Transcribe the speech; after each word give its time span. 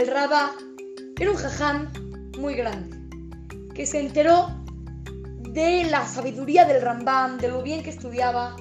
el 0.00 0.06
Rabá 0.06 0.52
era 1.18 1.30
un 1.30 1.36
jajam 1.36 1.92
muy 2.38 2.54
grande, 2.54 2.96
que 3.74 3.84
se 3.84 4.00
enteró 4.00 4.48
de 5.40 5.84
la 5.90 6.06
sabiduría 6.06 6.64
del 6.64 6.80
Rambam, 6.80 7.36
de 7.36 7.48
lo 7.48 7.62
bien 7.62 7.82
que 7.82 7.90
estudiaba, 7.90 8.56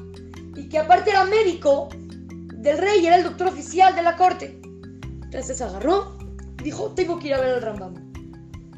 y 0.57 0.67
que 0.67 0.79
aparte 0.79 1.11
era 1.11 1.23
médico 1.23 1.87
del 2.55 2.77
rey, 2.77 3.05
era 3.05 3.15
el 3.15 3.23
doctor 3.23 3.47
oficial 3.47 3.95
de 3.95 4.01
la 4.01 4.17
corte. 4.17 4.59
Entonces 5.23 5.61
agarró 5.61 6.17
y 6.59 6.63
dijo, 6.63 6.91
tengo 6.91 7.17
que 7.19 7.29
ir 7.29 7.35
a 7.35 7.39
ver 7.39 7.53
al 7.53 7.61
Rambam. 7.61 7.93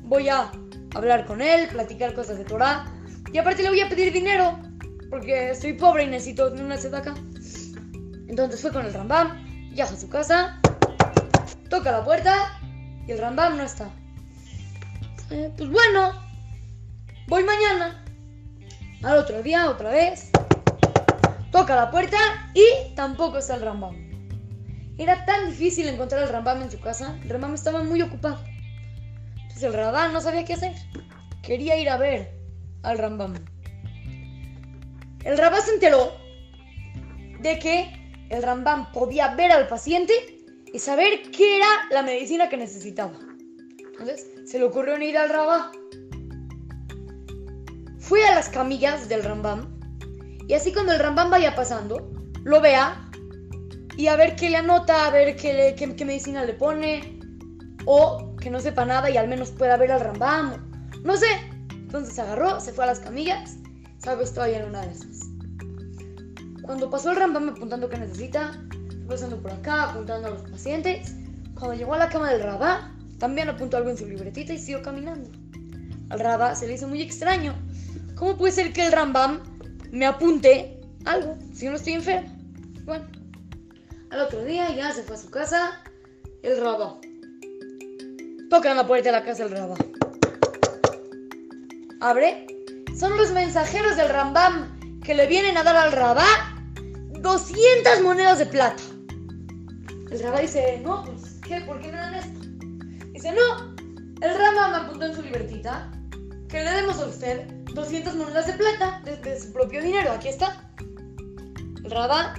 Voy 0.03 0.29
a 0.29 0.51
hablar 0.93 1.25
con 1.25 1.41
él, 1.41 1.67
platicar 1.67 2.13
cosas 2.13 2.37
de 2.37 2.45
Torah, 2.45 2.85
y 3.33 3.39
aparte 3.39 3.63
le 3.63 3.69
voy 3.69 3.81
a 3.81 3.89
pedir 3.89 4.13
dinero, 4.13 4.59
porque 5.09 5.49
estoy 5.49 5.73
pobre 5.73 6.03
y 6.03 6.07
necesito 6.07 6.51
una 6.51 6.75
acá. 6.75 7.15
Entonces 8.27 8.61
fue 8.61 8.71
con 8.71 8.85
el 8.85 8.93
Rambam, 8.93 9.31
viaja 9.71 9.95
a 9.95 9.97
su 9.97 10.09
casa, 10.09 10.60
toca 11.71 11.89
la 11.89 12.03
puerta 12.03 12.59
y 13.07 13.11
el 13.13 13.17
Rambam 13.17 13.55
no 13.57 13.63
está. 13.63 13.89
Eh, 15.31 15.51
pues 15.55 15.69
bueno, 15.69 16.11
voy 17.27 17.43
mañana. 17.45 18.03
Al 19.01 19.17
otro 19.17 19.41
día, 19.41 19.69
otra 19.69 19.89
vez. 19.89 20.29
Toca 21.51 21.75
la 21.75 21.89
puerta 21.89 22.17
y 22.53 22.93
tampoco 22.93 23.37
está 23.37 23.55
el 23.55 23.61
Rambam. 23.61 23.95
Era 24.97 25.25
tan 25.25 25.49
difícil 25.49 25.87
encontrar 25.87 26.23
al 26.23 26.29
Rambam 26.29 26.61
en 26.61 26.69
su 26.69 26.79
casa. 26.81 27.17
El 27.23 27.29
Rambam 27.29 27.55
estaba 27.55 27.81
muy 27.81 28.01
ocupado. 28.01 28.43
Entonces 29.35 29.63
el 29.63 29.73
Rambam 29.73 30.11
no 30.11 30.19
sabía 30.19 30.43
qué 30.43 30.53
hacer. 30.53 30.75
Quería 31.41 31.77
ir 31.77 31.89
a 31.89 31.95
ver 31.97 32.33
al 32.83 32.97
Rambam. 32.97 33.33
El 35.23 35.37
Rambam 35.37 35.61
se 35.63 35.73
enteró 35.73 36.17
de 37.39 37.57
que 37.59 38.27
el 38.29 38.43
Rambam 38.43 38.91
podía 38.91 39.35
ver 39.35 39.53
al 39.53 39.67
paciente 39.69 40.40
y 40.73 40.79
saber 40.79 41.31
qué 41.31 41.57
era 41.57 41.67
la 41.89 42.03
medicina 42.03 42.49
que 42.49 42.57
necesitaba. 42.57 43.17
Entonces 43.77 44.27
se 44.45 44.59
le 44.59 44.65
ocurrió 44.65 44.97
ir 45.01 45.17
al 45.17 45.29
Rambam. 45.29 45.71
Fui 47.99 48.21
a 48.21 48.35
las 48.35 48.49
camillas 48.49 49.07
del 49.07 49.23
Rambam 49.23 49.79
y 50.47 50.53
así 50.53 50.73
cuando 50.73 50.91
el 50.91 50.99
Rambam 50.99 51.29
vaya 51.29 51.55
pasando, 51.55 52.11
lo 52.43 52.59
vea 52.61 53.09
y 53.95 54.07
a 54.07 54.15
ver 54.15 54.35
qué 54.35 54.49
le 54.49 54.57
anota, 54.57 55.05
a 55.05 55.11
ver 55.11 55.35
qué, 55.35 55.75
qué, 55.77 56.05
medicina 56.05 56.43
le 56.43 56.53
pone 56.53 57.19
o 57.85 58.35
que 58.37 58.49
no 58.49 58.59
sepa 58.59 58.85
nada 58.85 59.09
y 59.09 59.17
al 59.17 59.27
menos 59.27 59.51
pueda 59.51 59.77
ver 59.77 59.91
al 59.91 60.01
Rambam. 60.01 60.71
No 61.03 61.15
sé. 61.15 61.27
Entonces 61.71 62.17
agarró, 62.19 62.59
se 62.59 62.71
fue 62.71 62.85
a 62.85 62.87
las 62.87 62.99
camillas, 62.99 63.57
sabes, 63.99 64.29
estoy 64.29 64.53
en 64.53 64.65
una 64.65 64.81
de 64.81 64.91
esas. 64.91 65.19
Cuando 66.63 66.89
pasó 66.89 67.11
el 67.11 67.17
Rambam 67.17 67.49
apuntando 67.49 67.89
que 67.89 67.97
necesita, 67.97 68.61
pasando 69.11 69.41
por 69.41 69.51
acá, 69.51 69.89
apuntando 69.89 70.29
a 70.29 70.31
los 70.31 70.41
pacientes. 70.43 71.13
Cuando 71.53 71.75
llegó 71.75 71.93
a 71.93 71.97
la 71.97 72.07
cama 72.07 72.31
del 72.31 72.41
Rabá, 72.41 72.95
también 73.19 73.49
apuntó 73.49 73.75
algo 73.75 73.89
en 73.89 73.97
su 73.97 74.07
libretita 74.07 74.53
y 74.53 74.57
siguió 74.57 74.81
caminando. 74.81 75.29
Al 76.09 76.19
Rabá 76.19 76.55
se 76.55 76.65
le 76.65 76.73
hizo 76.73 76.87
muy 76.87 77.01
extraño. 77.01 77.53
¿Cómo 78.15 78.37
puede 78.37 78.53
ser 78.53 78.71
que 78.71 78.85
el 78.85 78.91
Rambam 78.91 79.41
me 79.91 80.05
apunte 80.05 80.79
algo 81.03 81.37
si 81.53 81.67
no 81.67 81.75
estoy 81.75 81.93
enfermo? 81.93 82.33
Bueno, 82.85 83.05
al 84.11 84.21
otro 84.21 84.43
día 84.45 84.73
ya 84.73 84.93
se 84.93 85.03
fue 85.03 85.17
a 85.17 85.19
su 85.19 85.29
casa 85.29 85.81
el 86.41 86.61
Rabá. 86.61 86.97
Toca 88.49 88.73
la 88.73 88.87
puerta 88.87 89.09
de 89.09 89.19
la 89.19 89.25
casa 89.25 89.43
del 89.43 89.57
Rabá. 89.57 89.75
Abre. 91.99 92.47
Son 92.97 93.17
los 93.17 93.31
mensajeros 93.31 93.97
del 93.97 94.09
Rambam 94.09 94.99
que 95.01 95.15
le 95.15 95.27
vienen 95.27 95.57
a 95.57 95.63
dar 95.63 95.75
al 95.75 95.91
Rabá 95.91 96.25
200 97.19 98.01
monedas 98.01 98.39
de 98.39 98.45
plata. 98.45 98.81
El 100.11 100.19
Rabá 100.19 100.41
dice, 100.41 100.81
no, 100.83 101.05
pues, 101.05 101.39
¿qué? 101.41 101.61
¿Por 101.61 101.79
qué 101.79 101.87
me 101.87 101.97
dan 101.97 102.15
esto? 102.15 102.39
Dice, 103.13 103.31
no, 103.31 103.73
el 104.21 104.37
Rabá 104.37 104.67
me 104.67 104.75
apuntó 104.85 105.05
en 105.05 105.15
su 105.15 105.21
libertita 105.21 105.89
que 106.49 106.61
le 106.61 106.69
demos 106.69 106.99
a 106.99 107.05
usted 107.05 107.47
200 107.73 108.15
monedas 108.15 108.45
de 108.45 108.53
plata 108.53 109.01
de, 109.05 109.39
su 109.39 109.53
propio 109.53 109.81
dinero. 109.81 110.11
Aquí 110.11 110.27
está. 110.27 110.69
El 111.81 111.89
Rabá 111.89 112.33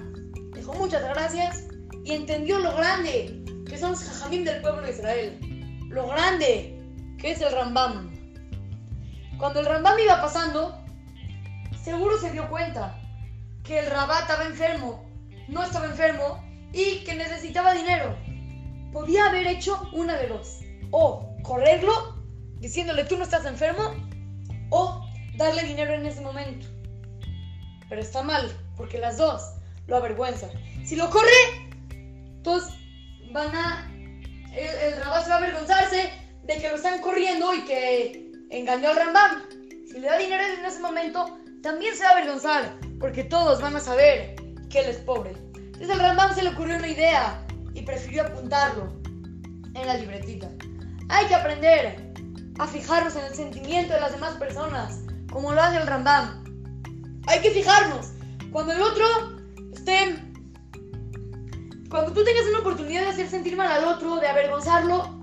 dijo 0.55 0.75
muchas 0.75 1.03
gracias 1.03 1.65
y 2.05 2.13
entendió 2.13 2.59
lo 2.59 2.77
grande 2.77 3.43
que 3.67 3.79
son 3.79 3.93
los 3.93 4.05
jajamim 4.05 4.45
del 4.45 4.61
pueblo 4.61 4.83
de 4.83 4.91
Israel. 4.91 5.39
Lo 5.89 6.09
grande 6.09 6.79
que 7.19 7.31
es 7.31 7.41
el 7.41 7.53
Rambam. 7.53 8.13
Cuando 9.39 9.61
el 9.61 9.67
Rambam 9.67 9.99
iba 9.99 10.21
pasando, 10.21 10.79
seguro 11.83 12.19
se 12.19 12.33
dio 12.33 12.51
cuenta 12.51 13.01
que 13.65 13.79
el 13.79 13.87
Rabat 13.87 14.21
estaba 14.21 14.45
enfermo, 14.45 15.07
no 15.49 15.63
estaba 15.63 15.87
enfermo 15.87 16.52
y 16.73 17.05
que 17.05 17.15
necesitaba 17.15 17.75
dinero. 17.75 18.17
Podía 18.93 19.27
haber 19.27 19.47
hecho 19.47 19.89
una 19.93 20.17
de 20.17 20.29
dos. 20.29 20.61
O 20.91 21.35
correrlo 21.43 22.23
diciéndole 22.59 23.05
tú 23.05 23.17
no 23.17 23.25
estás 23.25 23.45
enfermo 23.45 23.95
o 24.71 25.05
darle 25.37 25.65
dinero 25.65 25.95
en 25.95 26.07
ese 26.07 26.21
momento. 26.21 26.67
Pero 27.89 28.01
está 28.01 28.23
mal, 28.23 28.51
porque 28.77 28.99
las 28.99 29.19
dos 29.19 29.43
lo 29.87 29.97
avergüenzan. 29.97 30.51
Si 30.85 30.97
lo 30.97 31.11
corre, 31.11 31.31
entonces 31.91 32.73
van 33.33 33.55
a... 33.55 33.89
El, 34.53 34.59
el 34.59 34.95
se 34.95 35.01
va 35.01 35.35
a 35.35 35.37
avergonzarse 35.37 36.11
de 36.45 36.57
que 36.57 36.69
lo 36.69 36.77
están 36.77 37.01
corriendo 37.01 37.55
y 37.55 37.65
que 37.65 38.33
engañó 38.51 38.91
al 38.91 38.97
Rambam. 38.97 39.43
Si 39.87 39.99
le 39.99 40.07
da 40.07 40.19
dinero 40.19 40.43
en 40.59 40.65
ese 40.65 40.81
momento, 40.81 41.39
también 41.63 41.95
se 41.97 42.05
va 42.05 42.11
a 42.11 42.13
avergonzar 42.13 42.79
porque 43.01 43.25
todos 43.25 43.61
van 43.61 43.77
a 43.77 43.81
saber 43.81 44.37
que 44.71 44.81
él 44.81 44.91
es 44.91 44.99
pobre. 44.99 45.33
Entonces 45.83 46.01
al 46.01 46.11
Rambam 46.11 46.33
se 46.33 46.45
le 46.45 46.51
ocurrió 46.51 46.77
una 46.77 46.87
idea 46.87 47.45
y 47.75 47.83
prefirió 47.83 48.23
apuntarlo 48.23 48.93
en 49.75 49.85
la 49.85 49.95
libretita. 49.95 50.49
Hay 51.09 51.27
que 51.27 51.35
aprender 51.35 52.15
a 52.61 52.69
fijarnos 52.69 53.17
en 53.17 53.25
el 53.25 53.35
sentimiento 53.35 53.93
de 53.93 53.99
las 53.99 54.13
demás 54.13 54.37
personas, 54.37 55.01
como 55.33 55.53
lo 55.53 55.61
hace 55.61 55.79
el 55.79 55.89
Rambam. 55.89 56.45
Hay 57.27 57.41
que 57.41 57.51
fijarnos 57.51 58.13
cuando 58.53 58.75
el 58.75 58.81
otro 58.81 59.05
esté... 59.73 60.23
Cuando 61.91 62.13
tú 62.13 62.23
tengas 62.23 62.47
una 62.49 62.61
oportunidad 62.61 63.03
de 63.03 63.09
hacer 63.09 63.29
sentir 63.29 63.57
mal 63.57 63.67
al 63.67 63.85
otro, 63.85 64.19
de 64.19 64.29
avergonzarlo, 64.29 65.19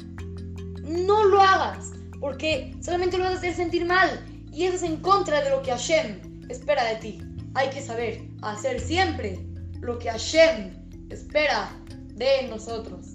no 0.84 1.24
lo 1.24 1.42
hagas, 1.42 1.92
porque 2.20 2.76
solamente 2.84 3.18
lo 3.18 3.24
vas 3.24 3.36
a 3.36 3.38
hacer 3.38 3.56
sentir 3.56 3.86
mal 3.86 4.26
y 4.52 4.66
eso 4.66 4.76
es 4.76 4.84
en 4.84 4.98
contra 4.98 5.42
de 5.42 5.52
lo 5.52 5.62
que 5.62 5.72
Hashem 5.72 6.50
espera 6.50 6.84
de 6.84 6.96
ti 6.98 7.22
hay 7.56 7.70
que 7.70 7.82
saber 7.82 8.22
hacer 8.42 8.80
siempre 8.80 9.49
lo 9.82 10.00
que 10.00 10.10
Hashem 10.10 10.74
espera 11.10 11.72
de 12.16 12.48
nosotros. 12.50 13.08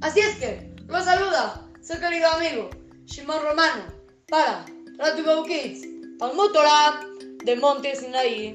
Así 0.00 0.20
es 0.20 0.36
que, 0.36 0.74
lo 0.86 1.02
saluda 1.02 1.66
su 1.82 1.98
querido 1.98 2.28
amigo 2.28 2.70
Shimon 3.06 3.42
Romano 3.42 3.84
para 4.28 4.66
Radio 4.98 5.44
Kids, 5.44 5.86
Talmud 6.18 6.52
Torah 6.52 7.00
de 7.44 7.56
Monte 7.56 7.94
Sinaí. 7.94 8.54